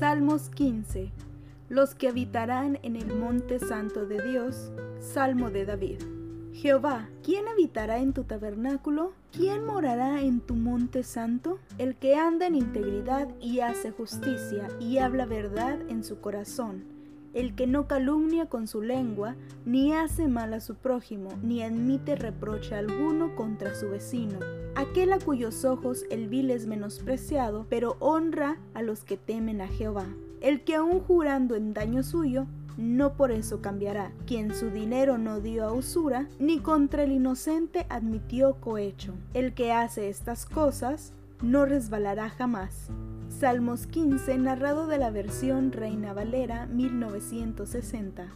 [0.00, 1.12] Salmos 15.
[1.68, 4.72] Los que habitarán en el monte santo de Dios.
[4.98, 5.98] Salmo de David.
[6.54, 9.12] Jehová, ¿quién habitará en tu tabernáculo?
[9.30, 11.58] ¿Quién morará en tu monte santo?
[11.76, 16.99] El que anda en integridad y hace justicia y habla verdad en su corazón.
[17.32, 22.16] El que no calumnia con su lengua, ni hace mal a su prójimo, ni admite
[22.16, 24.38] reproche alguno contra su vecino.
[24.74, 29.68] Aquel a cuyos ojos el vil es menospreciado, pero honra a los que temen a
[29.68, 30.06] Jehová.
[30.40, 32.46] El que aun jurando en daño suyo,
[32.76, 37.86] no por eso cambiará, quien su dinero no dio a usura, ni contra el inocente
[37.90, 39.14] admitió cohecho.
[39.34, 41.12] El que hace estas cosas
[41.42, 42.90] no resbalará jamás.
[43.30, 48.26] Salmos 15, narrado de la versión Reina Valera 1960.